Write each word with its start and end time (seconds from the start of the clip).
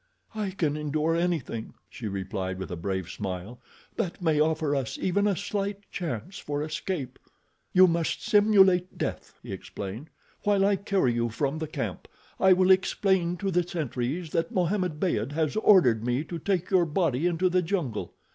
"I 0.33 0.49
can 0.49 0.75
endure 0.77 1.15
anything," 1.15 1.75
she 1.87 2.07
replied 2.07 2.57
with 2.57 2.71
a 2.71 2.75
brave 2.75 3.07
smile, 3.07 3.59
"that 3.97 4.19
may 4.19 4.39
offer 4.39 4.75
us 4.75 4.97
even 4.99 5.27
a 5.27 5.35
slight 5.37 5.81
chance 5.91 6.39
for 6.39 6.63
escape." 6.63 7.19
"You 7.71 7.85
must 7.85 8.25
simulate 8.25 8.97
death," 8.97 9.37
he 9.43 9.51
explained, 9.53 10.09
"while 10.41 10.65
I 10.65 10.75
carry 10.75 11.13
you 11.13 11.29
from 11.29 11.59
the 11.59 11.67
camp. 11.67 12.07
I 12.39 12.51
will 12.51 12.71
explain 12.71 13.37
to 13.45 13.51
the 13.51 13.61
sentries 13.61 14.31
that 14.31 14.51
Mohammed 14.51 14.99
Beyd 14.99 15.33
has 15.33 15.55
ordered 15.57 16.03
me 16.03 16.23
to 16.23 16.39
take 16.39 16.71
your 16.71 16.87
body 16.87 17.27
into 17.27 17.47
the 17.47 17.61
jungle. 17.61 18.15